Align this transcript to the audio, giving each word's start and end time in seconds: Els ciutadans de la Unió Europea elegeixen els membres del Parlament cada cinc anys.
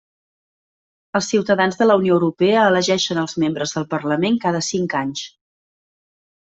Els 1.19 1.29
ciutadans 1.33 1.77
de 1.81 1.87
la 1.89 1.97
Unió 2.01 2.17
Europea 2.21 2.65
elegeixen 2.71 3.23
els 3.27 3.39
membres 3.45 3.77
del 3.77 3.89
Parlament 3.95 4.43
cada 4.49 4.67
cinc 4.71 5.01
anys. 5.07 5.27